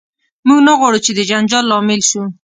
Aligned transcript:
موږ 0.47 0.59
نه 0.67 0.73
غواړو 0.79 1.03
چې 1.05 1.11
د 1.13 1.19
جنجال 1.29 1.65
لامل 1.71 2.01
شو. 2.09 2.21